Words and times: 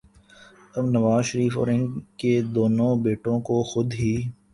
اب 0.77 0.85
نواز 0.91 1.23
شریف 1.25 1.57
اور 1.57 1.67
ان 1.67 1.83
کے 2.19 2.31
دونوں 2.55 2.91
بیٹوں 3.03 3.39
کو 3.47 3.61
خود 3.71 3.93
ہی 3.93 4.13